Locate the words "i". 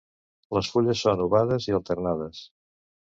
1.71-1.77